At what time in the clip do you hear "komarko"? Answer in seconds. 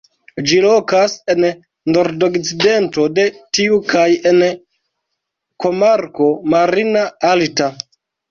5.65-6.33